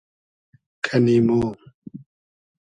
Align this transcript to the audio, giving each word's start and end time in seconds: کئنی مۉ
کئنی 0.85 1.17
مۉ 1.27 1.39